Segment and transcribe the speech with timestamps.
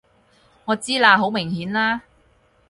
[0.65, 1.15] 我知啦！
[1.15, 2.01] 好明顯啦！